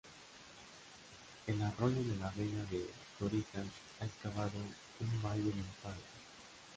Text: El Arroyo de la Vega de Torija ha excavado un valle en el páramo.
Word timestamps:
El 1.45 1.61
Arroyo 1.61 2.01
de 2.03 2.15
la 2.15 2.31
Vega 2.35 2.63
de 2.71 2.89
Torija 3.19 3.59
ha 3.99 4.05
excavado 4.07 4.57
un 4.99 5.21
valle 5.21 5.51
en 5.51 5.59
el 5.59 5.65
páramo. 5.83 6.01